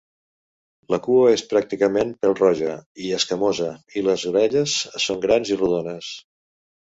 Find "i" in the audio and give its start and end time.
3.09-3.13, 4.01-4.05, 5.57-5.61